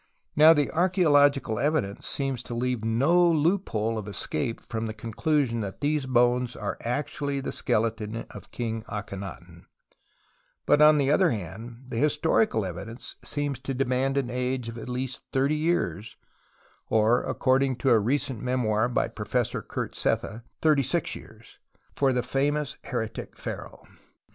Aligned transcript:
Xow 0.35 0.55
the 0.55 0.71
archaeological 0.71 1.59
evidence 1.59 2.07
seems 2.07 2.41
to 2.41 2.55
leave 2.55 2.83
no 2.83 3.23
loophole 3.31 3.99
of 3.99 4.07
escape 4.07 4.61
from 4.67 4.87
the 4.87 4.95
con 4.95 5.13
clusion 5.13 5.61
that 5.61 5.79
tliese 5.79 6.07
bones 6.07 6.55
are 6.55 6.75
actually 6.81 7.39
the 7.39 7.51
skeleton 7.51 8.15
of 8.31 8.49
King 8.49 8.81
Akhenaton; 8.85 9.65
but, 10.65 10.81
on 10.81 10.97
the 10.97 11.11
other 11.11 11.29
hand, 11.29 11.85
the 11.89 11.97
historical 11.97 12.65
evidence 12.65 13.15
seems 13.23 13.59
to 13.59 13.75
demand 13.75 14.17
an 14.17 14.31
age 14.31 14.67
of 14.69 14.77
at 14.79 14.89
least 14.89 15.21
thirty 15.31 15.53
years 15.55 16.17
(or, 16.89 17.21
according 17.21 17.75
to 17.75 17.91
a 17.91 17.99
recent 17.99 18.41
memoir 18.41 18.89
by 18.89 19.07
Professor 19.07 19.61
Kurt 19.61 19.93
Sethe, 19.93 20.41
thirty 20.63 20.81
six 20.81 21.15
years) 21.15 21.59
for 21.95 22.11
the 22.11 22.23
famous 22.23 22.75
heretic 22.85 23.37
pharaoh. 23.37 23.83